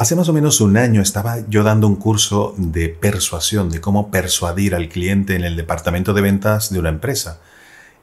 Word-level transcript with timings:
Hace 0.00 0.16
más 0.16 0.30
o 0.30 0.32
menos 0.32 0.62
un 0.62 0.78
año 0.78 1.02
estaba 1.02 1.46
yo 1.48 1.62
dando 1.62 1.86
un 1.86 1.96
curso 1.96 2.54
de 2.56 2.88
persuasión, 2.88 3.68
de 3.68 3.82
cómo 3.82 4.10
persuadir 4.10 4.74
al 4.74 4.88
cliente 4.88 5.36
en 5.36 5.44
el 5.44 5.56
departamento 5.56 6.14
de 6.14 6.22
ventas 6.22 6.72
de 6.72 6.78
una 6.78 6.88
empresa. 6.88 7.38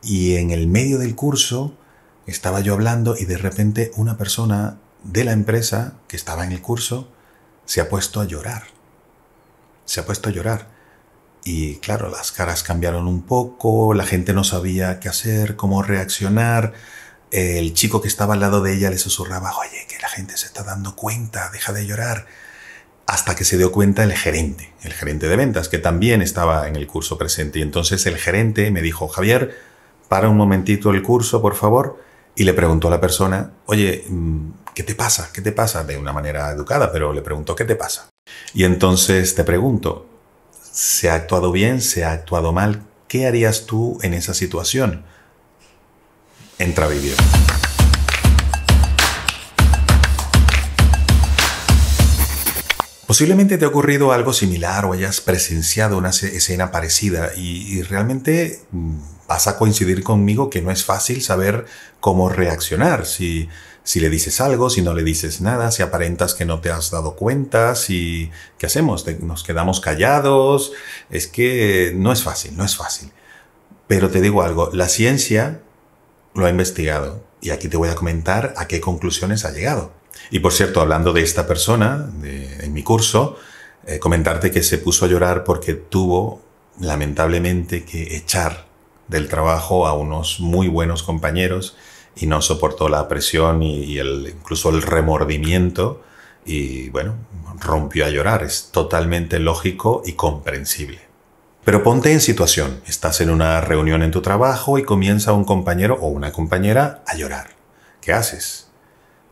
Y 0.03 0.35
en 0.35 0.51
el 0.51 0.67
medio 0.67 0.99
del 0.99 1.15
curso 1.15 1.75
estaba 2.27 2.59
yo 2.59 2.75
hablando 2.75 3.17
y 3.17 3.25
de 3.25 3.39
repente 3.39 3.89
una 3.95 4.15
persona 4.15 4.77
de 5.05 5.23
la 5.23 5.31
empresa 5.31 5.95
que 6.07 6.17
estaba 6.17 6.45
en 6.45 6.51
el 6.51 6.61
curso 6.61 7.09
se 7.65 7.81
ha 7.81 7.89
puesto 7.89 8.21
a 8.21 8.25
llorar. 8.25 8.65
Se 9.85 9.99
ha 9.99 10.05
puesto 10.05 10.29
a 10.29 10.31
llorar. 10.31 10.67
Y 11.43 11.77
claro, 11.77 12.11
las 12.11 12.31
caras 12.31 12.61
cambiaron 12.61 13.07
un 13.07 13.23
poco, 13.23 13.95
la 13.95 14.05
gente 14.05 14.33
no 14.33 14.43
sabía 14.43 14.99
qué 14.99 15.09
hacer, 15.09 15.55
cómo 15.55 15.81
reaccionar. 15.81 16.73
El 17.31 17.73
chico 17.73 18.01
que 18.01 18.07
estaba 18.07 18.35
al 18.35 18.39
lado 18.39 18.61
de 18.61 18.73
ella 18.73 18.89
le 18.89 18.97
susurraba, 18.97 19.51
oye, 19.57 19.85
que 19.89 19.99
la 19.99 20.09
gente 20.09 20.37
se 20.37 20.45
está 20.45 20.63
dando 20.63 20.95
cuenta, 20.95 21.49
deja 21.51 21.73
de 21.73 21.85
llorar. 21.85 22.25
Hasta 23.05 23.35
que 23.35 23.45
se 23.45 23.57
dio 23.57 23.71
cuenta 23.71 24.03
el 24.03 24.13
gerente, 24.13 24.73
el 24.83 24.93
gerente 24.93 25.27
de 25.27 25.35
ventas, 25.35 25.69
que 25.69 25.77
también 25.77 26.21
estaba 26.21 26.67
en 26.67 26.75
el 26.75 26.87
curso 26.87 27.17
presente. 27.17 27.59
Y 27.59 27.61
entonces 27.61 28.05
el 28.05 28.17
gerente 28.17 28.69
me 28.71 28.81
dijo, 28.81 29.07
Javier, 29.07 29.57
para 30.09 30.29
un 30.29 30.37
momentito 30.37 30.91
el 30.91 31.01
curso, 31.01 31.41
por 31.41 31.55
favor. 31.55 32.01
Y 32.35 32.43
le 32.43 32.53
preguntó 32.53 32.87
a 32.87 32.91
la 32.91 33.01
persona, 33.01 33.51
oye, 33.65 34.05
mm, 34.07 34.51
¿qué 34.75 34.83
te 34.83 34.93
pasa? 34.93 35.29
¿Qué 35.33 35.41
te 35.41 35.51
pasa? 35.51 35.83
De 35.83 35.97
una 35.97 36.13
manera 36.13 36.51
educada, 36.51 36.91
pero 36.91 37.13
le 37.13 37.21
preguntó, 37.21 37.55
¿qué 37.55 37.65
te 37.65 37.75
pasa? 37.75 38.09
Y 38.53 38.63
entonces 38.63 39.35
te 39.35 39.43
pregunto, 39.43 40.05
¿se 40.71 41.09
ha 41.09 41.15
actuado 41.15 41.51
bien? 41.51 41.81
¿Se 41.81 42.03
ha 42.05 42.11
actuado 42.11 42.53
mal? 42.53 42.83
¿Qué 43.07 43.25
harías 43.25 43.65
tú 43.65 43.97
en 44.01 44.13
esa 44.13 44.33
situación? 44.33 45.05
Entra 46.59 46.87
vídeo. 46.87 47.13
Posiblemente 53.05 53.57
te 53.57 53.65
ha 53.65 53.67
ocurrido 53.67 54.11
algo 54.11 54.33
similar 54.33 54.85
o 54.85 54.93
hayas 54.93 55.21
presenciado 55.21 55.97
una 55.97 56.09
escena 56.09 56.71
parecida 56.71 57.31
y, 57.35 57.81
realmente 57.83 58.59
mm, 58.71 58.97
vas 59.27 59.47
a 59.47 59.57
coincidir 59.57 60.03
conmigo 60.03 60.49
que 60.49 60.61
no 60.61 60.71
es 60.71 60.83
fácil 60.83 61.21
saber 61.21 61.65
cómo 61.99 62.27
reaccionar, 62.27 63.05
si, 63.05 63.47
si 63.83 63.99
le 63.99 64.09
dices 64.09 64.41
algo, 64.41 64.69
si 64.69 64.81
no 64.81 64.93
le 64.93 65.03
dices 65.03 65.39
nada, 65.39 65.71
si 65.71 65.83
aparentas 65.83 66.33
que 66.33 66.43
no 66.43 66.59
te 66.59 66.69
has 66.69 66.91
dado 66.91 67.15
cuenta, 67.15 67.75
si... 67.75 68.29
¿Qué 68.57 68.65
hacemos? 68.65 69.05
¿Nos 69.21 69.43
quedamos 69.43 69.79
callados? 69.79 70.73
Es 71.09 71.27
que 71.27 71.93
no 71.95 72.11
es 72.11 72.23
fácil, 72.23 72.57
no 72.57 72.65
es 72.65 72.75
fácil. 72.75 73.11
Pero 73.87 74.09
te 74.09 74.19
digo 74.19 74.41
algo, 74.41 74.69
la 74.73 74.89
ciencia 74.89 75.61
lo 76.37 76.45
ha 76.45 76.49
investigado 76.49 77.23
y 77.41 77.49
aquí 77.49 77.67
te 77.67 77.77
voy 77.77 77.89
a 77.89 77.95
comentar 77.95 78.53
a 78.57 78.67
qué 78.67 78.79
conclusiones 78.79 79.45
ha 79.45 79.51
llegado. 79.51 79.91
Y 80.31 80.39
por 80.39 80.53
cierto, 80.53 80.81
hablando 80.81 81.13
de 81.13 81.21
esta 81.21 81.47
persona, 81.47 82.09
en 82.23 82.73
mi 82.73 82.83
curso, 82.83 83.37
eh, 83.85 83.99
comentarte 83.99 84.51
que 84.51 84.63
se 84.63 84.77
puso 84.77 85.05
a 85.05 85.07
llorar 85.07 85.43
porque 85.43 85.73
tuvo, 85.73 86.41
lamentablemente, 86.79 87.85
que 87.85 88.17
echar 88.17 88.67
del 89.07 89.29
trabajo 89.29 89.87
a 89.87 89.93
unos 89.93 90.39
muy 90.39 90.67
buenos 90.67 91.03
compañeros 91.03 91.77
y 92.15 92.25
no 92.25 92.41
soportó 92.41 92.89
la 92.89 93.07
presión 93.07 93.63
y, 93.63 93.97
el, 93.99 94.33
incluso 94.35 94.69
el 94.69 94.81
remordimiento 94.81 96.01
y 96.45 96.89
bueno, 96.89 97.15
rompió 97.59 98.05
a 98.05 98.09
llorar. 98.09 98.43
Es 98.43 98.69
totalmente 98.71 99.39
lógico 99.39 100.01
y 100.05 100.13
comprensible. 100.13 101.06
Pero 101.67 101.83
ponte 101.83 102.13
en 102.13 102.21
situación, 102.21 102.79
estás 102.87 103.19
en 103.19 103.29
una 103.29 103.59
reunión 103.59 104.01
en 104.01 104.11
tu 104.11 104.21
trabajo 104.21 104.77
y 104.77 104.83
comienza 104.83 105.33
un 105.33 105.43
compañero 105.43 105.97
o 105.99 106.07
una 106.07 106.31
compañera 106.31 107.03
a 107.05 107.17
llorar. 107.17 107.49
¿Qué 107.99 108.13
haces? 108.13 108.69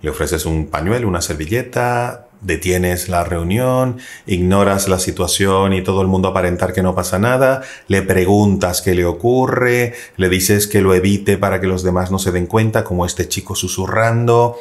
Le 0.01 0.09
ofreces 0.09 0.45
un 0.45 0.67
pañuelo, 0.67 1.07
una 1.07 1.21
servilleta, 1.21 2.27
detienes 2.41 3.07
la 3.07 3.23
reunión, 3.23 3.99
ignoras 4.25 4.89
la 4.89 4.99
situación 4.99 5.71
y 5.71 5.81
todo 5.81 6.01
el 6.01 6.09
mundo 6.09 6.27
aparentar 6.27 6.73
que 6.73 6.83
no 6.83 6.93
pasa 6.93 7.19
nada, 7.19 7.61
le 7.87 8.01
preguntas 8.01 8.81
qué 8.81 8.95
le 8.95 9.05
ocurre, 9.05 9.93
le 10.17 10.27
dices 10.27 10.67
que 10.67 10.81
lo 10.81 10.93
evite 10.93 11.37
para 11.37 11.61
que 11.61 11.67
los 11.67 11.83
demás 11.83 12.11
no 12.11 12.19
se 12.19 12.33
den 12.33 12.47
cuenta, 12.47 12.83
como 12.83 13.05
este 13.05 13.29
chico 13.29 13.55
susurrando. 13.55 14.57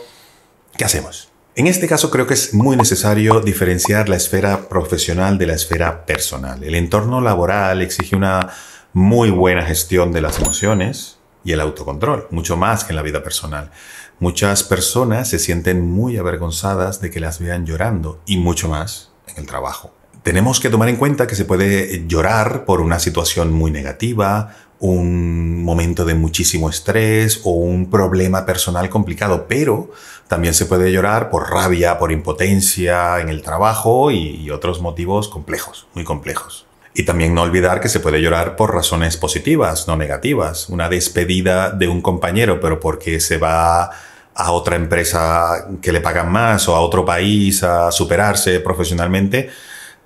¿Qué 0.76 0.84
hacemos? 0.84 1.33
En 1.56 1.68
este 1.68 1.86
caso 1.86 2.10
creo 2.10 2.26
que 2.26 2.34
es 2.34 2.52
muy 2.52 2.76
necesario 2.76 3.38
diferenciar 3.38 4.08
la 4.08 4.16
esfera 4.16 4.68
profesional 4.68 5.38
de 5.38 5.46
la 5.46 5.54
esfera 5.54 6.04
personal. 6.04 6.64
El 6.64 6.74
entorno 6.74 7.20
laboral 7.20 7.80
exige 7.80 8.16
una 8.16 8.48
muy 8.92 9.30
buena 9.30 9.62
gestión 9.62 10.10
de 10.10 10.20
las 10.20 10.40
emociones 10.40 11.18
y 11.44 11.52
el 11.52 11.60
autocontrol, 11.60 12.26
mucho 12.32 12.56
más 12.56 12.82
que 12.82 12.90
en 12.90 12.96
la 12.96 13.02
vida 13.02 13.22
personal. 13.22 13.70
Muchas 14.18 14.64
personas 14.64 15.28
se 15.28 15.38
sienten 15.38 15.88
muy 15.88 16.16
avergonzadas 16.16 17.00
de 17.00 17.12
que 17.12 17.20
las 17.20 17.38
vean 17.38 17.66
llorando 17.66 18.20
y 18.26 18.38
mucho 18.38 18.68
más 18.68 19.12
en 19.28 19.38
el 19.38 19.46
trabajo. 19.46 19.94
Tenemos 20.24 20.58
que 20.58 20.70
tomar 20.70 20.88
en 20.88 20.96
cuenta 20.96 21.28
que 21.28 21.36
se 21.36 21.44
puede 21.44 22.04
llorar 22.08 22.64
por 22.64 22.80
una 22.80 22.98
situación 22.98 23.52
muy 23.52 23.70
negativa, 23.70 24.56
un 24.84 25.64
momento 25.64 26.04
de 26.04 26.14
muchísimo 26.14 26.68
estrés 26.68 27.40
o 27.44 27.52
un 27.52 27.88
problema 27.88 28.44
personal 28.44 28.90
complicado, 28.90 29.46
pero 29.48 29.90
también 30.28 30.52
se 30.52 30.66
puede 30.66 30.92
llorar 30.92 31.30
por 31.30 31.50
rabia, 31.50 31.98
por 31.98 32.12
impotencia 32.12 33.18
en 33.20 33.30
el 33.30 33.40
trabajo 33.40 34.10
y, 34.10 34.50
otros 34.50 34.82
motivos 34.82 35.30
complejos, 35.30 35.86
muy 35.94 36.04
complejos. 36.04 36.66
Y 36.92 37.04
también 37.04 37.32
no 37.34 37.40
olvidar 37.40 37.80
que 37.80 37.88
se 37.88 37.98
puede 37.98 38.20
llorar 38.20 38.56
por 38.56 38.74
razones 38.74 39.16
positivas, 39.16 39.88
no 39.88 39.96
negativas. 39.96 40.68
Una 40.68 40.90
despedida 40.90 41.70
de 41.70 41.88
un 41.88 42.02
compañero, 42.02 42.60
pero 42.60 42.78
porque 42.78 43.20
se 43.20 43.38
va 43.38 43.90
a 44.34 44.52
otra 44.52 44.76
empresa 44.76 45.66
que 45.80 45.92
le 45.92 46.02
pagan 46.02 46.30
más 46.30 46.68
o 46.68 46.76
a 46.76 46.80
otro 46.80 47.06
país 47.06 47.62
a 47.62 47.90
superarse 47.90 48.60
profesionalmente, 48.60 49.48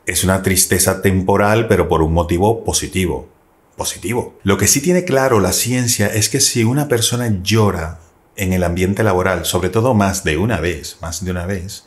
es 0.06 0.22
una 0.22 0.40
tristeza 0.40 1.02
temporal, 1.02 1.66
pero 1.66 1.88
por 1.88 2.00
un 2.00 2.12
motivo 2.12 2.64
positivo. 2.64 3.37
Positivo. 3.78 4.38
Lo 4.42 4.58
que 4.58 4.66
sí 4.66 4.82
tiene 4.82 5.04
claro 5.04 5.40
la 5.40 5.52
ciencia 5.52 6.08
es 6.08 6.28
que 6.28 6.40
si 6.40 6.64
una 6.64 6.88
persona 6.88 7.32
llora 7.42 8.00
en 8.36 8.52
el 8.52 8.64
ambiente 8.64 9.04
laboral, 9.04 9.46
sobre 9.46 9.70
todo 9.70 9.94
más 9.94 10.24
de 10.24 10.36
una 10.36 10.60
vez, 10.60 10.98
más 11.00 11.24
de 11.24 11.30
una 11.30 11.46
vez, 11.46 11.84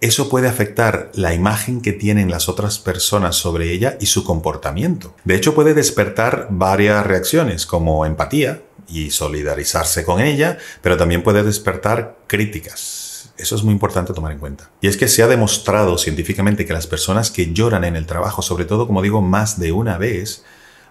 eso 0.00 0.28
puede 0.28 0.48
afectar 0.48 1.10
la 1.14 1.32
imagen 1.32 1.80
que 1.80 1.94
tienen 1.94 2.30
las 2.30 2.50
otras 2.50 2.78
personas 2.78 3.36
sobre 3.36 3.72
ella 3.72 3.96
y 4.00 4.06
su 4.06 4.22
comportamiento. 4.22 5.16
De 5.24 5.34
hecho, 5.34 5.54
puede 5.54 5.72
despertar 5.72 6.48
varias 6.50 7.06
reacciones 7.06 7.64
como 7.64 8.04
empatía 8.04 8.62
y 8.86 9.10
solidarizarse 9.10 10.04
con 10.04 10.20
ella, 10.20 10.58
pero 10.82 10.98
también 10.98 11.22
puede 11.22 11.42
despertar 11.42 12.18
críticas. 12.26 13.32
Eso 13.38 13.56
es 13.56 13.62
muy 13.62 13.72
importante 13.72 14.12
tomar 14.12 14.32
en 14.32 14.38
cuenta. 14.38 14.70
Y 14.82 14.88
es 14.88 14.98
que 14.98 15.08
se 15.08 15.22
ha 15.22 15.26
demostrado 15.26 15.96
científicamente 15.96 16.66
que 16.66 16.74
las 16.74 16.86
personas 16.86 17.30
que 17.30 17.54
lloran 17.54 17.84
en 17.84 17.96
el 17.96 18.04
trabajo, 18.04 18.42
sobre 18.42 18.66
todo, 18.66 18.86
como 18.86 19.00
digo, 19.00 19.22
más 19.22 19.58
de 19.58 19.72
una 19.72 19.96
vez, 19.96 20.44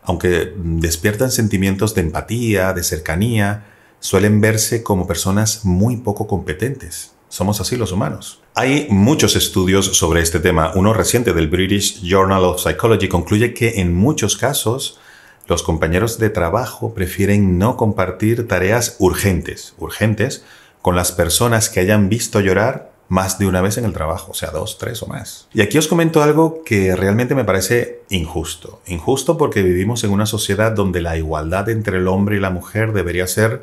aunque 0.06 0.54
despiertan 0.58 1.32
sentimientos 1.32 1.96
de 1.96 2.02
empatía, 2.02 2.74
de 2.74 2.84
cercanía, 2.84 3.66
suelen 4.00 4.42
verse 4.42 4.84
como 4.84 5.08
personas 5.08 5.66
muy 5.66 5.98
poco 5.98 6.28
competentes. 6.28 7.12
Somos 7.30 7.60
así 7.62 7.78
los 7.78 7.92
humanos. 7.92 8.42
Hay 8.54 8.88
muchos 8.90 9.36
estudios 9.36 9.98
sobre 9.98 10.22
este 10.22 10.40
tema. 10.40 10.72
Uno 10.76 10.94
reciente 10.94 11.34
del 11.34 11.48
British 11.48 12.02
Journal 12.04 12.44
of 12.44 12.62
Psychology 12.62 13.08
concluye 13.08 13.54
que 13.54 13.82
en 13.82 13.94
muchos 13.94 14.38
casos 14.38 15.00
los 15.48 15.64
compañeros 15.64 16.20
de 16.20 16.30
trabajo 16.30 16.94
prefieren 16.94 17.58
no 17.58 17.76
compartir 17.76 18.48
tareas 18.48 18.96
urgentes, 19.00 19.74
urgentes, 19.78 20.46
con 20.82 20.96
las 20.96 21.12
personas 21.12 21.70
que 21.70 21.80
hayan 21.80 22.08
visto 22.08 22.40
llorar 22.40 22.93
más 23.10 23.38
de 23.38 23.46
una 23.46 23.62
vez 23.62 23.78
en 23.78 23.86
el 23.86 23.94
trabajo, 23.94 24.32
o 24.32 24.34
sea, 24.34 24.52
dos, 24.52 24.78
tres 24.78 25.04
o 25.04 25.08
más. 25.08 25.48
Y 25.54 25.62
aquí 25.62 25.78
os 25.78 25.88
comento 25.88 26.24
algo 26.24 26.64
que 26.64 26.96
realmente 26.96 27.36
me 27.36 27.44
parece 27.44 28.02
injusto. 28.10 28.82
Injusto 28.88 29.38
porque 29.38 29.62
vivimos 29.62 30.04
en 30.04 30.12
una 30.12 30.26
sociedad 30.26 30.72
donde 30.72 31.02
la 31.02 31.18
igualdad 31.18 31.70
entre 31.70 31.98
el 31.98 32.08
hombre 32.08 32.38
y 32.38 32.40
la 32.40 32.50
mujer 32.50 32.94
debería 32.94 33.28
ser 33.28 33.62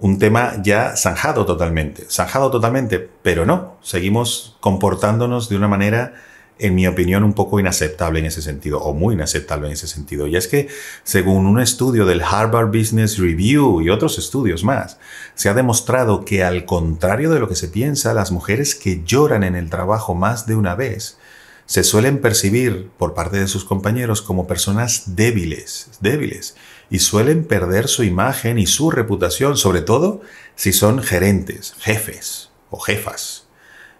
un 0.00 0.18
tema 0.18 0.54
ya 0.62 0.96
zanjado 0.96 1.44
totalmente, 1.44 2.06
zanjado 2.08 2.50
totalmente, 2.50 3.08
pero 3.22 3.44
no, 3.44 3.76
seguimos 3.82 4.56
comportándonos 4.60 5.48
de 5.48 5.56
una 5.56 5.68
manera, 5.68 6.14
en 6.58 6.74
mi 6.74 6.86
opinión, 6.86 7.24
un 7.24 7.32
poco 7.32 7.60
inaceptable 7.60 8.18
en 8.18 8.26
ese 8.26 8.42
sentido, 8.42 8.80
o 8.80 8.92
muy 8.92 9.14
inaceptable 9.14 9.68
en 9.68 9.74
ese 9.74 9.86
sentido. 9.86 10.26
Y 10.26 10.36
es 10.36 10.48
que, 10.48 10.68
según 11.04 11.46
un 11.46 11.60
estudio 11.60 12.04
del 12.04 12.22
Harvard 12.22 12.68
Business 12.68 13.18
Review 13.18 13.80
y 13.80 13.90
otros 13.90 14.18
estudios 14.18 14.64
más, 14.64 14.98
se 15.34 15.48
ha 15.48 15.54
demostrado 15.54 16.24
que 16.24 16.42
al 16.44 16.64
contrario 16.64 17.30
de 17.30 17.40
lo 17.40 17.48
que 17.48 17.54
se 17.54 17.68
piensa, 17.68 18.14
las 18.14 18.32
mujeres 18.32 18.74
que 18.74 19.02
lloran 19.04 19.44
en 19.44 19.54
el 19.54 19.70
trabajo 19.70 20.14
más 20.14 20.46
de 20.46 20.56
una 20.56 20.74
vez, 20.74 21.18
se 21.66 21.84
suelen 21.84 22.20
percibir 22.20 22.88
por 22.96 23.12
parte 23.12 23.36
de 23.36 23.46
sus 23.46 23.64
compañeros 23.64 24.22
como 24.22 24.46
personas 24.46 25.16
débiles, 25.16 25.90
débiles 26.00 26.56
y 26.88 27.00
suelen 27.00 27.44
perder 27.44 27.88
su 27.88 28.04
imagen 28.04 28.58
y 28.58 28.66
su 28.66 28.90
reputación, 28.90 29.58
sobre 29.58 29.82
todo 29.82 30.22
si 30.56 30.72
son 30.72 31.02
gerentes, 31.02 31.74
jefes 31.78 32.48
o 32.70 32.80
jefas 32.80 33.47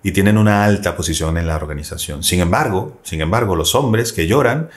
y 0.02 0.12
tienen 0.12 0.38
una 0.38 0.64
alta 0.64 0.96
posición 0.96 1.36
en 1.38 1.46
la 1.46 1.56
organización. 1.56 2.22
Sin 2.22 2.40
embargo, 2.40 2.98
sin 3.02 3.20
embargo, 3.20 3.56
los 3.56 3.74
hombres 3.74 4.12
que 4.12 4.26
lloran 4.26 4.70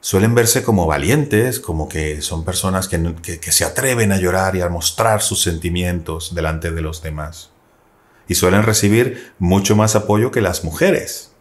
suelen 0.00 0.34
verse 0.34 0.62
como 0.62 0.86
valientes, 0.86 1.58
como 1.58 1.88
que 1.88 2.22
son 2.22 2.44
personas 2.44 2.86
que, 2.88 3.14
que 3.40 3.52
se 3.52 3.64
atreven 3.64 4.12
a 4.12 4.18
llorar 4.18 4.54
y 4.56 4.60
a 4.60 4.68
mostrar 4.68 5.22
sus 5.22 5.42
sentimientos 5.42 6.34
delante 6.34 6.70
de 6.70 6.82
los 6.82 7.02
demás. 7.02 7.50
y 8.28 8.34
suelen 8.34 8.62
recibir 8.62 9.32
mucho 9.38 9.74
más 9.74 9.96
apoyo 9.96 10.30
que 10.30 10.42
las 10.42 10.62
mujeres. 10.62 11.32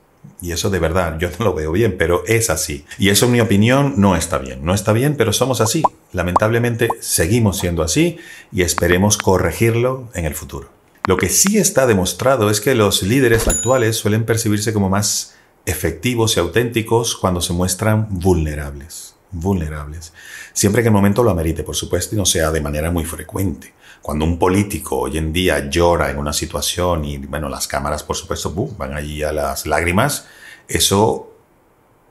Y 0.41 0.51
eso 0.51 0.69
de 0.69 0.79
verdad, 0.79 1.17
yo 1.19 1.29
no 1.37 1.45
lo 1.45 1.53
veo 1.53 1.71
bien, 1.71 1.95
pero 1.97 2.23
es 2.27 2.49
así. 2.49 2.85
Y 2.97 3.09
eso 3.09 3.25
en 3.25 3.33
mi 3.33 3.41
opinión 3.41 3.95
no 3.97 4.15
está 4.15 4.37
bien. 4.37 4.63
No 4.63 4.73
está 4.73 4.93
bien, 4.93 5.15
pero 5.17 5.33
somos 5.33 5.61
así. 5.61 5.83
Lamentablemente 6.13 6.89
seguimos 7.01 7.59
siendo 7.59 7.83
así 7.83 8.17
y 8.51 8.61
esperemos 8.61 9.17
corregirlo 9.17 10.09
en 10.13 10.25
el 10.25 10.33
futuro. 10.33 10.76
Lo 11.07 11.15
que 11.15 11.29
sí 11.29 11.57
está 11.57 11.87
demostrado 11.87 12.49
es 12.49 12.59
que 12.59 12.75
los 12.75 13.01
líderes 13.01 13.47
actuales 13.47 13.95
suelen 13.95 14.25
percibirse 14.25 14.73
como 14.73 14.89
más 14.89 15.35
efectivos 15.65 16.35
y 16.35 16.41
auténticos 16.41 17.15
cuando 17.15 17.39
se 17.39 17.53
muestran 17.53 18.07
vulnerables. 18.09 19.15
Vulnerables. 19.31 20.11
Siempre 20.51 20.81
que 20.81 20.89
el 20.89 20.93
momento 20.93 21.23
lo 21.23 21.31
amerite, 21.31 21.63
por 21.63 21.77
supuesto, 21.77 22.13
y 22.13 22.17
no 22.17 22.25
sea 22.25 22.51
de 22.51 22.59
manera 22.59 22.91
muy 22.91 23.05
frecuente. 23.05 23.73
Cuando 24.01 24.25
un 24.25 24.37
político 24.37 24.97
hoy 24.97 25.17
en 25.17 25.31
día 25.31 25.69
llora 25.69 26.11
en 26.11 26.17
una 26.17 26.33
situación 26.33 27.05
y, 27.05 27.19
bueno, 27.19 27.47
las 27.47 27.69
cámaras, 27.69 28.03
por 28.03 28.17
supuesto, 28.17 28.53
van 28.77 28.93
allí 28.93 29.23
a 29.23 29.31
las 29.31 29.65
lágrimas, 29.65 30.25
eso 30.67 31.31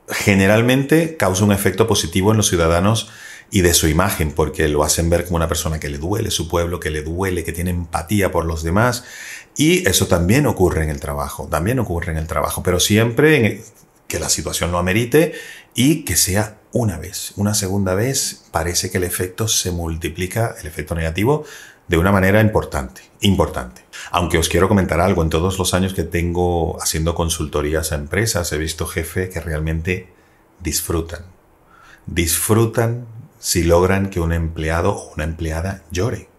generalmente 0.09 1.17
causa 1.17 1.43
un 1.43 1.51
efecto 1.51 1.85
positivo 1.85 2.31
en 2.31 2.37
los 2.37 2.47
ciudadanos 2.47 3.11
y 3.49 3.61
de 3.61 3.73
su 3.73 3.87
imagen, 3.87 4.31
porque 4.31 4.67
lo 4.67 4.83
hacen 4.83 5.09
ver 5.09 5.25
como 5.25 5.37
una 5.37 5.47
persona 5.47 5.79
que 5.79 5.89
le 5.89 5.97
duele 5.97 6.31
su 6.31 6.47
pueblo, 6.47 6.79
que 6.79 6.89
le 6.89 7.01
duele, 7.01 7.43
que 7.43 7.53
tiene 7.53 7.71
empatía 7.71 8.31
por 8.31 8.45
los 8.45 8.63
demás. 8.63 9.05
Y 9.55 9.87
eso 9.87 10.07
también 10.07 10.45
ocurre 10.45 10.83
en 10.83 10.89
el 10.89 10.99
trabajo, 10.99 11.47
también 11.47 11.79
ocurre 11.79 12.11
en 12.11 12.17
el 12.17 12.27
trabajo, 12.27 12.61
pero 12.61 12.79
siempre 12.79 13.63
que 14.07 14.19
la 14.19 14.29
situación 14.29 14.71
lo 14.71 14.77
amerite 14.77 15.33
y 15.73 16.03
que 16.03 16.15
sea 16.15 16.59
una 16.71 16.97
vez. 16.97 17.33
Una 17.35 17.53
segunda 17.53 17.93
vez 17.95 18.43
parece 18.51 18.91
que 18.91 18.97
el 18.97 19.03
efecto 19.03 19.47
se 19.47 19.71
multiplica, 19.71 20.55
el 20.59 20.67
efecto 20.67 20.95
negativo, 20.95 21.45
de 21.87 21.97
una 21.97 22.11
manera 22.11 22.41
importante, 22.41 23.01
importante. 23.21 23.81
Aunque 24.11 24.37
os 24.37 24.49
quiero 24.49 24.67
comentar 24.67 24.99
algo, 24.99 25.23
en 25.23 25.29
todos 25.29 25.57
los 25.57 25.73
años 25.73 25.93
que 25.93 26.03
tengo 26.03 26.77
haciendo 26.81 27.15
consultorías 27.15 27.91
a 27.91 27.95
empresas, 27.95 28.51
he 28.51 28.57
visto 28.57 28.85
jefes 28.85 29.29
que 29.29 29.39
realmente 29.39 30.09
disfrutan. 30.59 31.21
Disfrutan 32.05 33.07
si 33.39 33.63
logran 33.63 34.09
que 34.09 34.19
un 34.19 34.33
empleado 34.33 34.91
o 34.93 35.13
una 35.13 35.23
empleada 35.23 35.83
llore. 35.91 36.29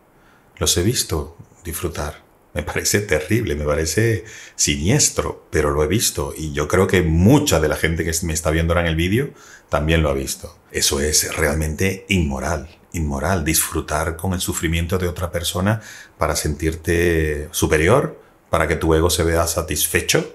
Los 0.56 0.76
he 0.76 0.82
visto 0.82 1.36
disfrutar. 1.64 2.22
Me 2.54 2.62
parece 2.62 3.00
terrible, 3.00 3.54
me 3.54 3.64
parece 3.64 4.24
siniestro, 4.56 5.46
pero 5.50 5.70
lo 5.70 5.84
he 5.84 5.86
visto 5.86 6.32
y 6.36 6.52
yo 6.52 6.66
creo 6.66 6.86
que 6.86 7.02
mucha 7.02 7.60
de 7.60 7.68
la 7.68 7.76
gente 7.76 8.04
que 8.04 8.12
me 8.22 8.32
está 8.32 8.50
viendo 8.50 8.72
ahora 8.72 8.80
en 8.80 8.88
el 8.88 8.96
vídeo 8.96 9.30
también 9.68 10.02
lo 10.02 10.08
ha 10.08 10.14
visto. 10.14 10.58
Eso 10.72 10.98
es 11.00 11.36
realmente 11.36 12.06
inmoral, 12.08 12.68
inmoral, 12.92 13.44
disfrutar 13.44 14.16
con 14.16 14.32
el 14.32 14.40
sufrimiento 14.40 14.98
de 14.98 15.08
otra 15.08 15.30
persona 15.30 15.82
para 16.16 16.36
sentirte 16.36 17.48
superior, 17.52 18.20
para 18.50 18.66
que 18.66 18.76
tu 18.76 18.94
ego 18.94 19.10
se 19.10 19.24
vea 19.24 19.46
satisfecho. 19.46 20.34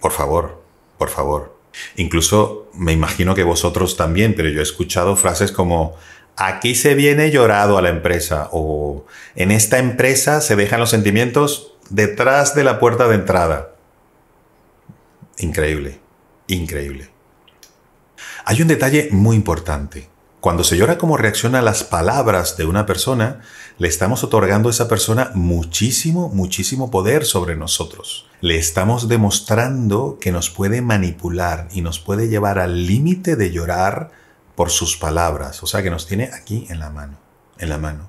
Por 0.00 0.12
favor, 0.12 0.62
por 0.96 1.10
favor. 1.10 1.57
Incluso 1.96 2.70
me 2.74 2.92
imagino 2.92 3.34
que 3.34 3.42
vosotros 3.44 3.96
también, 3.96 4.34
pero 4.34 4.48
yo 4.48 4.60
he 4.60 4.62
escuchado 4.62 5.16
frases 5.16 5.52
como 5.52 5.96
aquí 6.36 6.74
se 6.74 6.94
viene 6.94 7.30
llorado 7.30 7.78
a 7.78 7.82
la 7.82 7.88
empresa 7.88 8.48
o 8.52 9.04
en 9.34 9.50
esta 9.50 9.78
empresa 9.78 10.40
se 10.40 10.54
dejan 10.54 10.80
los 10.80 10.90
sentimientos 10.90 11.74
detrás 11.90 12.54
de 12.54 12.64
la 12.64 12.78
puerta 12.78 13.08
de 13.08 13.16
entrada. 13.16 13.74
Increíble, 15.38 16.00
increíble. 16.46 17.10
Hay 18.44 18.62
un 18.62 18.68
detalle 18.68 19.08
muy 19.10 19.36
importante. 19.36 20.08
Cuando 20.40 20.62
se 20.62 20.76
llora 20.76 20.98
cómo 20.98 21.16
reacciona 21.16 21.58
a 21.58 21.62
las 21.62 21.82
palabras 21.82 22.56
de 22.56 22.64
una 22.64 22.86
persona, 22.86 23.40
le 23.76 23.88
estamos 23.88 24.22
otorgando 24.22 24.68
a 24.68 24.72
esa 24.72 24.86
persona 24.86 25.32
muchísimo, 25.34 26.28
muchísimo 26.28 26.92
poder 26.92 27.24
sobre 27.24 27.56
nosotros. 27.56 28.26
Le 28.40 28.56
estamos 28.56 29.08
demostrando 29.08 30.18
que 30.20 30.30
nos 30.30 30.48
puede 30.48 30.80
manipular 30.80 31.66
y 31.72 31.80
nos 31.80 31.98
puede 31.98 32.28
llevar 32.28 32.60
al 32.60 32.86
límite 32.86 33.34
de 33.34 33.50
llorar 33.50 34.12
por 34.54 34.70
sus 34.70 34.96
palabras. 34.96 35.64
O 35.64 35.66
sea 35.66 35.82
que 35.82 35.90
nos 35.90 36.06
tiene 36.06 36.30
aquí 36.32 36.66
en 36.70 36.78
la 36.78 36.90
mano, 36.90 37.18
en 37.58 37.68
la 37.68 37.78
mano. 37.78 38.08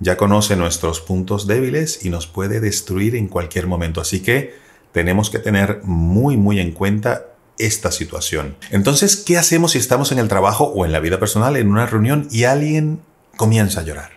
Ya 0.00 0.16
conoce 0.16 0.56
nuestros 0.56 1.00
puntos 1.00 1.46
débiles 1.46 2.04
y 2.04 2.10
nos 2.10 2.26
puede 2.26 2.58
destruir 2.58 3.14
en 3.14 3.28
cualquier 3.28 3.68
momento. 3.68 4.00
Así 4.00 4.20
que 4.20 4.56
tenemos 4.90 5.30
que 5.30 5.38
tener 5.38 5.80
muy, 5.84 6.36
muy 6.36 6.58
en 6.58 6.72
cuenta 6.72 7.27
esta 7.58 7.90
situación. 7.90 8.56
Entonces, 8.70 9.16
¿qué 9.16 9.36
hacemos 9.36 9.72
si 9.72 9.78
estamos 9.78 10.12
en 10.12 10.18
el 10.18 10.28
trabajo 10.28 10.64
o 10.64 10.84
en 10.84 10.92
la 10.92 11.00
vida 11.00 11.18
personal, 11.18 11.56
en 11.56 11.68
una 11.68 11.86
reunión 11.86 12.28
y 12.30 12.44
alguien 12.44 13.02
comienza 13.36 13.80
a 13.80 13.84
llorar? 13.84 14.12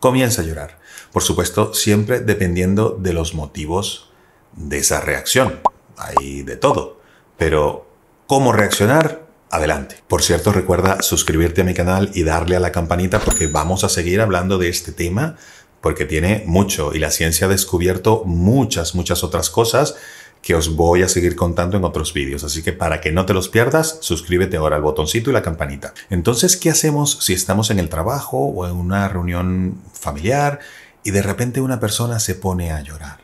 Comienza 0.00 0.42
a 0.42 0.44
llorar. 0.44 0.78
Por 1.12 1.22
supuesto, 1.22 1.74
siempre 1.74 2.20
dependiendo 2.20 2.96
de 3.00 3.12
los 3.12 3.34
motivos 3.34 4.10
de 4.54 4.78
esa 4.78 5.00
reacción. 5.00 5.60
Hay 5.96 6.42
de 6.42 6.56
todo. 6.56 7.00
Pero, 7.38 7.86
¿cómo 8.26 8.52
reaccionar? 8.52 9.22
Adelante. 9.50 9.96
Por 10.08 10.22
cierto, 10.22 10.52
recuerda 10.52 11.02
suscribirte 11.02 11.60
a 11.60 11.64
mi 11.64 11.74
canal 11.74 12.10
y 12.14 12.22
darle 12.22 12.56
a 12.56 12.60
la 12.60 12.72
campanita 12.72 13.20
porque 13.20 13.46
vamos 13.46 13.84
a 13.84 13.90
seguir 13.90 14.20
hablando 14.20 14.56
de 14.56 14.70
este 14.70 14.92
tema 14.92 15.36
porque 15.82 16.06
tiene 16.06 16.44
mucho 16.46 16.94
y 16.94 17.00
la 17.00 17.10
ciencia 17.10 17.46
ha 17.46 17.50
descubierto 17.50 18.22
muchas, 18.24 18.94
muchas 18.94 19.24
otras 19.24 19.50
cosas 19.50 19.96
que 20.42 20.56
os 20.56 20.74
voy 20.74 21.02
a 21.02 21.08
seguir 21.08 21.36
contando 21.36 21.76
en 21.76 21.84
otros 21.84 22.12
vídeos. 22.12 22.44
Así 22.44 22.62
que 22.62 22.72
para 22.72 23.00
que 23.00 23.12
no 23.12 23.24
te 23.24 23.32
los 23.32 23.48
pierdas, 23.48 23.98
suscríbete 24.00 24.56
ahora 24.56 24.76
al 24.76 24.82
botoncito 24.82 25.30
y 25.30 25.32
la 25.32 25.42
campanita. 25.42 25.94
Entonces, 26.10 26.56
¿qué 26.56 26.68
hacemos 26.68 27.18
si 27.20 27.32
estamos 27.32 27.70
en 27.70 27.78
el 27.78 27.88
trabajo 27.88 28.38
o 28.38 28.66
en 28.66 28.74
una 28.74 29.08
reunión 29.08 29.80
familiar 29.92 30.58
y 31.04 31.12
de 31.12 31.22
repente 31.22 31.60
una 31.60 31.80
persona 31.80 32.18
se 32.18 32.34
pone 32.34 32.72
a 32.72 32.82
llorar? 32.82 33.20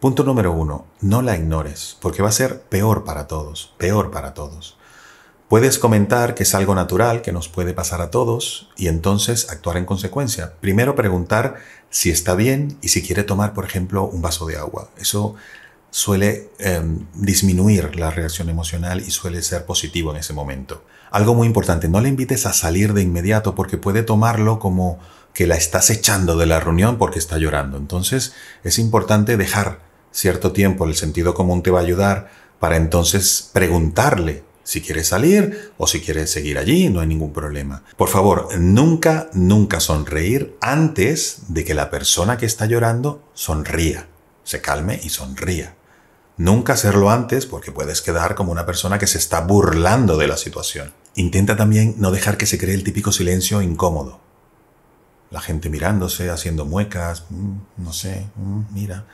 Punto 0.00 0.24
número 0.24 0.52
uno, 0.52 0.86
no 1.00 1.22
la 1.22 1.36
ignores, 1.36 1.96
porque 2.00 2.22
va 2.22 2.28
a 2.28 2.32
ser 2.32 2.60
peor 2.62 3.04
para 3.04 3.26
todos, 3.26 3.72
peor 3.78 4.10
para 4.10 4.34
todos. 4.34 4.76
Puedes 5.54 5.78
comentar 5.78 6.34
que 6.34 6.42
es 6.42 6.52
algo 6.56 6.74
natural, 6.74 7.22
que 7.22 7.30
nos 7.30 7.48
puede 7.48 7.74
pasar 7.74 8.00
a 8.00 8.10
todos, 8.10 8.70
y 8.76 8.88
entonces 8.88 9.48
actuar 9.50 9.76
en 9.76 9.84
consecuencia. 9.84 10.54
Primero 10.60 10.96
preguntar 10.96 11.54
si 11.90 12.10
está 12.10 12.34
bien 12.34 12.76
y 12.82 12.88
si 12.88 13.02
quiere 13.02 13.22
tomar, 13.22 13.54
por 13.54 13.64
ejemplo, 13.64 14.04
un 14.04 14.20
vaso 14.20 14.46
de 14.46 14.56
agua. 14.56 14.90
Eso 14.98 15.36
suele 15.90 16.50
em, 16.58 17.06
disminuir 17.14 17.94
la 17.94 18.10
reacción 18.10 18.48
emocional 18.48 19.04
y 19.06 19.12
suele 19.12 19.42
ser 19.42 19.64
positivo 19.64 20.10
en 20.10 20.16
ese 20.16 20.32
momento. 20.32 20.82
Algo 21.12 21.36
muy 21.36 21.46
importante, 21.46 21.88
no 21.88 22.00
le 22.00 22.08
invites 22.08 22.46
a 22.46 22.52
salir 22.52 22.92
de 22.92 23.02
inmediato 23.02 23.54
porque 23.54 23.78
puede 23.78 24.02
tomarlo 24.02 24.58
como 24.58 24.98
que 25.34 25.46
la 25.46 25.54
estás 25.54 25.88
echando 25.90 26.36
de 26.36 26.46
la 26.46 26.58
reunión 26.58 26.98
porque 26.98 27.20
está 27.20 27.38
llorando. 27.38 27.76
Entonces 27.76 28.34
es 28.64 28.80
importante 28.80 29.36
dejar 29.36 29.78
cierto 30.10 30.50
tiempo, 30.50 30.84
el 30.84 30.96
sentido 30.96 31.32
común 31.32 31.62
te 31.62 31.70
va 31.70 31.78
a 31.78 31.84
ayudar 31.84 32.28
para 32.58 32.76
entonces 32.76 33.50
preguntarle 33.52 34.42
si 34.64 34.80
quieres 34.80 35.08
salir 35.08 35.72
o 35.76 35.86
si 35.86 36.00
quieres 36.00 36.30
seguir 36.30 36.58
allí, 36.58 36.88
no 36.88 37.00
hay 37.00 37.06
ningún 37.06 37.32
problema. 37.32 37.84
Por 37.96 38.08
favor, 38.08 38.48
nunca, 38.58 39.28
nunca 39.34 39.78
sonreír 39.78 40.56
antes 40.60 41.42
de 41.48 41.64
que 41.64 41.74
la 41.74 41.90
persona 41.90 42.38
que 42.38 42.46
está 42.46 42.66
llorando 42.66 43.22
sonría, 43.34 44.08
se 44.42 44.60
calme 44.60 44.98
y 45.02 45.10
sonría. 45.10 45.76
Nunca 46.36 46.72
hacerlo 46.72 47.10
antes 47.10 47.46
porque 47.46 47.70
puedes 47.70 48.02
quedar 48.02 48.34
como 48.34 48.50
una 48.50 48.66
persona 48.66 48.98
que 48.98 49.06
se 49.06 49.18
está 49.18 49.42
burlando 49.42 50.16
de 50.16 50.26
la 50.26 50.36
situación. 50.36 50.92
Intenta 51.14 51.56
también 51.56 51.94
no 51.98 52.10
dejar 52.10 52.36
que 52.36 52.46
se 52.46 52.58
cree 52.58 52.74
el 52.74 52.82
típico 52.82 53.12
silencio 53.12 53.62
incómodo. 53.62 54.18
La 55.30 55.40
gente 55.40 55.68
mirándose, 55.68 56.30
haciendo 56.30 56.64
muecas, 56.64 57.26
mm, 57.28 57.84
no 57.84 57.92
sé, 57.92 58.26
mm, 58.34 58.60
mira, 58.72 59.04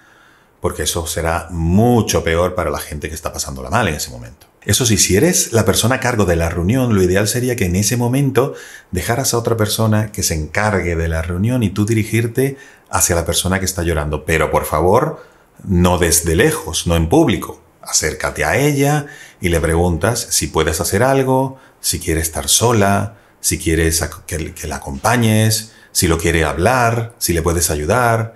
porque 0.61 0.85
eso 0.85 1.07
será 1.07 1.49
mucho 1.51 2.23
peor 2.23 2.55
para 2.55 2.71
la 2.71 2.79
gente 2.79 3.09
que 3.09 3.15
está 3.15 3.33
pasándola 3.33 3.69
mal 3.69 3.89
en 3.89 3.95
ese 3.95 4.11
momento. 4.11 4.50
Eso 4.65 4.85
sí, 4.85 4.99
si 4.99 5.17
eres 5.17 5.53
la 5.53 5.65
persona 5.65 5.97
a 5.97 6.01
cargo 6.01 6.27
de 6.27 6.37
la 6.37 6.51
reunión, 6.51 6.95
lo 6.95 7.03
ideal 7.03 7.29
sería 7.29 7.57
que 7.57 7.65
en 7.65 7.77
ese 7.77 7.97
momento 7.97 8.55
dejaras 8.91 9.33
a 9.33 9.39
otra 9.39 9.57
persona 9.57 10.13
que 10.13 10.23
se 10.23 10.35
encargue 10.35 10.97
de 10.97 11.09
la 11.09 11.23
reunión 11.23 11.63
y 11.63 11.71
tú 11.71 11.87
dirigirte 11.87 12.59
hacia 12.91 13.17
la 13.17 13.25
persona 13.25 13.59
que 13.59 13.65
está 13.65 13.83
llorando. 13.83 14.27
Pero 14.27 14.51
por 14.51 14.67
favor, 14.67 15.25
no 15.65 15.99
desde 15.99 16.37
lejos, 16.37 16.87
no 16.87 16.97
en 16.97 17.09
público. 17.09 17.63
Acércate 17.81 18.45
a 18.45 18.59
ella 18.59 19.07
y 19.41 19.49
le 19.49 19.61
preguntas 19.61 20.27
si 20.31 20.49
puedes 20.49 20.81
hacer 20.83 21.03
algo, 21.03 21.59
si 21.81 21.99
quiere 21.99 22.21
estar 22.21 22.49
sola, 22.49 23.17
si 23.41 23.59
quieres 23.59 24.05
que, 24.27 24.69
la 24.69 24.77
acompañes, 24.77 25.73
si 25.93 26.07
lo 26.07 26.19
quiere 26.19 26.45
hablar, 26.45 27.15
si 27.19 27.33
le 27.33 27.41
puedes 27.41 27.71
ayudar. 27.71 28.35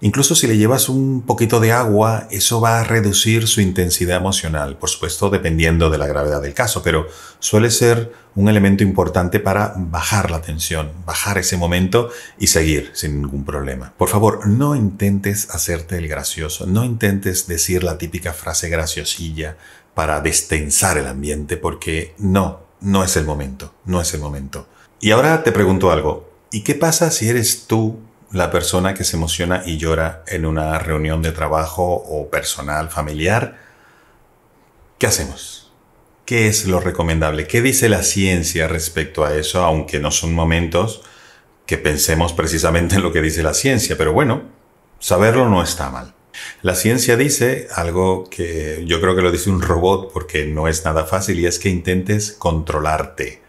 Incluso 0.00 0.36
si 0.36 0.46
le 0.46 0.56
llevas 0.56 0.88
un 0.88 1.22
poquito 1.22 1.58
de 1.58 1.72
agua, 1.72 2.28
eso 2.30 2.60
va 2.60 2.78
a 2.78 2.84
reducir 2.84 3.48
su 3.48 3.60
intensidad 3.60 4.16
emocional, 4.16 4.76
por 4.76 4.90
supuesto 4.90 5.28
dependiendo 5.28 5.90
de 5.90 5.98
la 5.98 6.06
gravedad 6.06 6.40
del 6.40 6.54
caso, 6.54 6.84
pero 6.84 7.08
suele 7.40 7.72
ser 7.72 8.12
un 8.36 8.48
elemento 8.48 8.84
importante 8.84 9.40
para 9.40 9.74
bajar 9.76 10.30
la 10.30 10.40
tensión, 10.40 10.92
bajar 11.04 11.38
ese 11.38 11.56
momento 11.56 12.10
y 12.38 12.46
seguir 12.46 12.92
sin 12.94 13.20
ningún 13.20 13.44
problema. 13.44 13.92
Por 13.96 14.08
favor, 14.08 14.46
no 14.46 14.76
intentes 14.76 15.50
hacerte 15.50 15.98
el 15.98 16.06
gracioso, 16.06 16.66
no 16.66 16.84
intentes 16.84 17.48
decir 17.48 17.82
la 17.82 17.98
típica 17.98 18.32
frase 18.32 18.68
graciosilla 18.68 19.56
para 19.94 20.20
destensar 20.20 20.96
el 20.96 21.08
ambiente, 21.08 21.56
porque 21.56 22.14
no, 22.18 22.60
no 22.80 23.02
es 23.02 23.16
el 23.16 23.24
momento, 23.24 23.74
no 23.84 24.00
es 24.00 24.14
el 24.14 24.20
momento. 24.20 24.68
Y 25.00 25.10
ahora 25.10 25.42
te 25.42 25.50
pregunto 25.50 25.90
algo, 25.90 26.30
¿y 26.52 26.60
qué 26.60 26.76
pasa 26.76 27.10
si 27.10 27.28
eres 27.28 27.66
tú 27.66 27.98
la 28.32 28.50
persona 28.50 28.94
que 28.94 29.04
se 29.04 29.16
emociona 29.16 29.62
y 29.64 29.78
llora 29.78 30.22
en 30.26 30.44
una 30.44 30.78
reunión 30.78 31.22
de 31.22 31.32
trabajo 31.32 31.94
o 31.94 32.28
personal, 32.28 32.90
familiar. 32.90 33.58
¿Qué 34.98 35.06
hacemos? 35.06 35.72
¿Qué 36.26 36.48
es 36.48 36.66
lo 36.66 36.80
recomendable? 36.80 37.46
¿Qué 37.46 37.62
dice 37.62 37.88
la 37.88 38.02
ciencia 38.02 38.68
respecto 38.68 39.24
a 39.24 39.34
eso? 39.34 39.64
Aunque 39.64 39.98
no 39.98 40.10
son 40.10 40.34
momentos 40.34 41.02
que 41.64 41.78
pensemos 41.78 42.32
precisamente 42.32 42.96
en 42.96 43.02
lo 43.02 43.12
que 43.12 43.22
dice 43.22 43.42
la 43.42 43.54
ciencia, 43.54 43.96
pero 43.96 44.12
bueno, 44.12 44.42
saberlo 44.98 45.48
no 45.48 45.62
está 45.62 45.90
mal. 45.90 46.14
La 46.62 46.74
ciencia 46.74 47.16
dice 47.16 47.68
algo 47.74 48.28
que 48.28 48.84
yo 48.86 49.00
creo 49.00 49.16
que 49.16 49.22
lo 49.22 49.32
dice 49.32 49.50
un 49.50 49.62
robot 49.62 50.12
porque 50.12 50.46
no 50.46 50.68
es 50.68 50.84
nada 50.84 51.04
fácil 51.04 51.40
y 51.40 51.46
es 51.46 51.58
que 51.58 51.68
intentes 51.70 52.32
controlarte. 52.32 53.42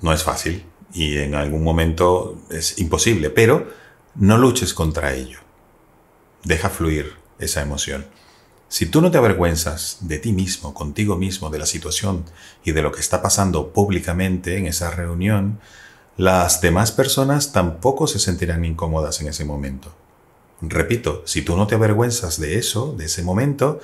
No 0.00 0.12
es 0.12 0.22
fácil 0.22 0.64
y 0.94 1.18
en 1.18 1.34
algún 1.34 1.62
momento 1.64 2.40
es 2.50 2.78
imposible, 2.78 3.28
pero 3.28 3.68
no 4.14 4.38
luches 4.38 4.72
contra 4.72 5.12
ello. 5.12 5.40
Deja 6.44 6.70
fluir 6.70 7.14
esa 7.38 7.60
emoción. 7.60 8.06
Si 8.68 8.86
tú 8.86 9.00
no 9.00 9.10
te 9.10 9.18
avergüenzas 9.18 9.98
de 10.00 10.18
ti 10.18 10.32
mismo, 10.32 10.72
contigo 10.72 11.16
mismo, 11.16 11.50
de 11.50 11.58
la 11.58 11.66
situación 11.66 12.24
y 12.64 12.72
de 12.72 12.82
lo 12.82 12.92
que 12.92 13.00
está 13.00 13.22
pasando 13.22 13.72
públicamente 13.72 14.56
en 14.56 14.66
esa 14.66 14.90
reunión, 14.90 15.60
las 16.16 16.60
demás 16.60 16.92
personas 16.92 17.52
tampoco 17.52 18.06
se 18.06 18.18
sentirán 18.18 18.64
incómodas 18.64 19.20
en 19.20 19.28
ese 19.28 19.44
momento. 19.44 19.92
Repito, 20.60 21.22
si 21.26 21.42
tú 21.42 21.56
no 21.56 21.66
te 21.66 21.74
avergüenzas 21.74 22.40
de 22.40 22.56
eso, 22.58 22.94
de 22.96 23.06
ese 23.06 23.22
momento, 23.22 23.80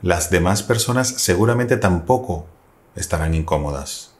las 0.00 0.30
demás 0.30 0.62
personas 0.62 1.08
seguramente 1.08 1.76
tampoco 1.76 2.46
estarán 2.96 3.34
incómodas. 3.34 4.12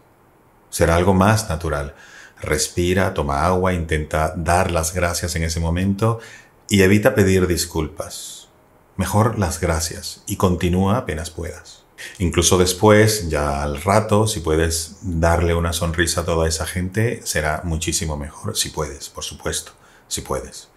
Será 0.70 0.96
algo 0.96 1.14
más 1.14 1.48
natural. 1.48 1.94
Respira, 2.40 3.14
toma 3.14 3.44
agua, 3.44 3.72
intenta 3.72 4.34
dar 4.36 4.70
las 4.70 4.94
gracias 4.94 5.36
en 5.36 5.44
ese 5.44 5.60
momento 5.60 6.20
y 6.68 6.82
evita 6.82 7.14
pedir 7.14 7.46
disculpas. 7.46 8.48
Mejor 8.96 9.38
las 9.38 9.60
gracias 9.60 10.22
y 10.26 10.36
continúa 10.36 10.98
apenas 10.98 11.30
puedas. 11.30 11.84
Incluso 12.18 12.58
después, 12.58 13.28
ya 13.28 13.62
al 13.62 13.82
rato, 13.82 14.26
si 14.26 14.40
puedes 14.40 14.96
darle 15.02 15.54
una 15.54 15.72
sonrisa 15.72 16.20
a 16.20 16.24
toda 16.24 16.46
esa 16.48 16.66
gente, 16.66 17.20
será 17.24 17.62
muchísimo 17.64 18.16
mejor, 18.16 18.56
si 18.56 18.70
puedes, 18.70 19.08
por 19.08 19.24
supuesto, 19.24 19.72
si 20.08 20.20
puedes. 20.20 20.68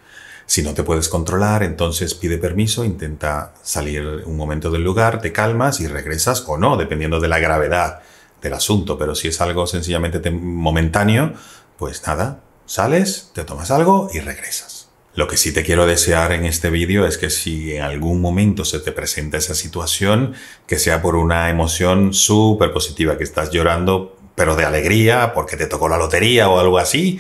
Si 0.46 0.64
no 0.64 0.74
te 0.74 0.84
puedes 0.84 1.10
controlar, 1.10 1.64
entonces 1.64 2.14
pide 2.14 2.38
permiso, 2.38 2.86
intenta 2.86 3.54
salir 3.64 4.24
un 4.26 4.38
momento 4.38 4.72
del 4.72 4.84
lugar, 4.84 5.20
te 5.20 5.34
calmas 5.34 5.82
y 5.82 5.88
regresas 5.88 6.46
o 6.48 6.58
no, 6.58 6.78
dependiendo 6.78 7.20
de 7.20 7.28
la 7.28 7.40
gravedad 7.40 8.02
del 8.42 8.54
asunto. 8.54 8.98
Pero 8.98 9.16
si 9.16 9.28
es 9.28 9.42
algo 9.42 9.68
sencillamente 9.68 10.32
momentáneo, 10.32 11.34
pues 11.78 12.06
nada, 12.06 12.42
sales, 12.66 13.32
te 13.34 13.44
tomas 13.44 13.72
algo 13.72 14.10
y 14.14 14.20
regresas. 14.20 14.90
Lo 15.16 15.28
que 15.28 15.38
sí 15.38 15.52
te 15.52 15.64
quiero 15.64 15.88
desear 15.88 16.32
en 16.32 16.46
este 16.46 16.70
vídeo 16.70 17.08
es 17.08 17.18
que 17.18 17.32
si 17.32 17.76
en 17.76 17.82
algún 17.82 18.22
momento 18.22 18.66
se 18.66 18.80
te 18.80 18.92
presenta 18.92 19.38
esa 19.38 19.56
situación, 19.56 20.36
que 20.68 20.78
sea 20.78 21.02
por 21.02 21.16
una 21.16 21.50
emoción 21.50 22.14
súper 22.14 22.72
positiva, 22.72 23.18
que 23.18 23.24
estás 23.24 23.50
llorando, 23.50 24.16
pero 24.36 24.56
de 24.56 24.66
alegría, 24.66 25.34
porque 25.34 25.58
te 25.58 25.66
tocó 25.66 25.90
la 25.90 25.98
lotería 25.98 26.50
o 26.50 26.60
algo 26.60 26.78
así, 26.78 27.20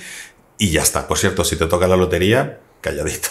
y 0.59 0.69
ya 0.69 0.83
está. 0.83 1.07
Por 1.07 1.17
cierto, 1.17 1.43
si 1.43 1.55
te 1.55 1.65
toca 1.65 1.87
la 1.87 1.97
lotería, 1.97 2.59
calladito. 2.81 3.29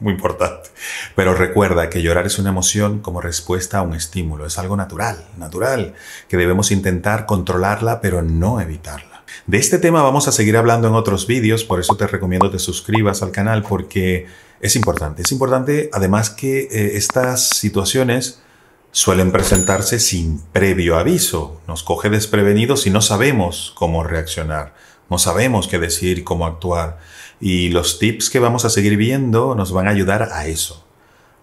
Muy 0.00 0.12
importante. 0.12 0.70
Pero 1.14 1.34
recuerda 1.34 1.88
que 1.88 2.02
llorar 2.02 2.26
es 2.26 2.38
una 2.38 2.50
emoción 2.50 3.00
como 3.00 3.20
respuesta 3.20 3.78
a 3.78 3.82
un 3.82 3.94
estímulo. 3.94 4.46
Es 4.46 4.58
algo 4.58 4.76
natural, 4.76 5.24
natural, 5.38 5.94
que 6.28 6.36
debemos 6.36 6.70
intentar 6.70 7.26
controlarla, 7.26 8.00
pero 8.00 8.22
no 8.22 8.60
evitarla. 8.60 9.24
De 9.46 9.58
este 9.58 9.78
tema 9.78 10.02
vamos 10.02 10.26
a 10.28 10.32
seguir 10.32 10.56
hablando 10.56 10.88
en 10.88 10.94
otros 10.94 11.26
vídeos, 11.26 11.64
por 11.64 11.80
eso 11.80 11.96
te 11.96 12.06
recomiendo 12.06 12.50
que 12.50 12.56
te 12.56 12.62
suscribas 12.62 13.22
al 13.22 13.30
canal 13.30 13.62
porque 13.62 14.26
es 14.60 14.76
importante. 14.76 15.22
Es 15.22 15.32
importante 15.32 15.90
además 15.92 16.30
que 16.30 16.60
eh, 16.62 16.96
estas 16.96 17.48
situaciones 17.48 18.40
suelen 18.90 19.32
presentarse 19.32 19.98
sin 19.98 20.40
previo 20.52 20.96
aviso. 20.96 21.60
Nos 21.66 21.82
coge 21.82 22.10
desprevenidos 22.10 22.86
y 22.86 22.90
no 22.90 23.02
sabemos 23.02 23.72
cómo 23.74 24.04
reaccionar, 24.04 24.74
no 25.10 25.18
sabemos 25.18 25.68
qué 25.68 25.78
decir, 25.78 26.24
cómo 26.24 26.46
actuar. 26.46 26.98
Y 27.40 27.68
los 27.70 27.98
tips 27.98 28.30
que 28.30 28.38
vamos 28.38 28.64
a 28.64 28.70
seguir 28.70 28.96
viendo 28.96 29.54
nos 29.54 29.72
van 29.72 29.88
a 29.88 29.90
ayudar 29.90 30.30
a 30.32 30.46
eso, 30.46 30.86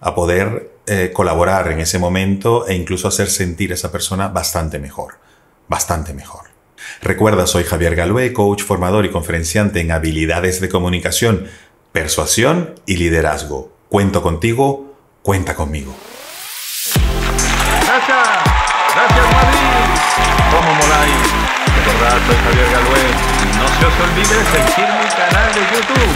a 0.00 0.14
poder 0.14 0.72
eh, 0.86 1.12
colaborar 1.12 1.70
en 1.70 1.80
ese 1.80 1.98
momento 1.98 2.66
e 2.66 2.74
incluso 2.74 3.08
hacer 3.08 3.30
sentir 3.30 3.70
a 3.70 3.74
esa 3.74 3.92
persona 3.92 4.28
bastante 4.28 4.78
mejor, 4.78 5.14
bastante 5.68 6.12
mejor. 6.12 6.46
Recuerda, 7.00 7.46
soy 7.46 7.64
Javier 7.64 7.94
Galué, 7.94 8.32
coach, 8.32 8.62
formador 8.62 9.04
y 9.04 9.10
conferenciante 9.10 9.80
en 9.80 9.92
habilidades 9.92 10.60
de 10.60 10.68
comunicación, 10.68 11.46
persuasión 11.92 12.74
y 12.86 12.96
liderazgo. 12.96 13.72
Cuento 13.88 14.22
contigo, 14.22 14.96
cuenta 15.22 15.54
conmigo. 15.54 15.94
Gracias, 17.84 18.28
gracias 18.94 19.32
Madrid. 19.32 19.82
¿Cómo 20.50 20.74
moláis? 20.74 21.41
Recordad, 21.84 22.16
soy 22.26 22.36
Javier 22.36 22.70
Galué. 22.70 23.06
No 23.58 23.66
se 23.66 23.86
os 23.86 24.08
olvide 24.08 24.38
seguir 24.54 24.88
mi 25.02 25.08
canal 25.18 25.52
de 25.52 25.62
YouTube. 25.62 26.14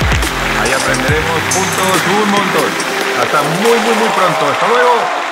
Ahí 0.62 0.72
aprenderemos 0.72 1.40
juntos 1.50 2.02
un 2.06 2.30
montón. 2.30 2.70
Hasta 3.20 3.42
muy, 3.42 3.78
muy, 3.80 3.94
muy 3.96 4.08
pronto. 4.14 4.46
Hasta 4.52 4.68
luego. 4.68 5.25